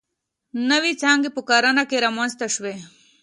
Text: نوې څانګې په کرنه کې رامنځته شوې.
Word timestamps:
نوې 0.69 0.91
څانګې 1.01 1.29
په 1.35 1.41
کرنه 1.49 1.83
کې 1.89 1.97
رامنځته 2.05 2.47
شوې. 2.55 2.75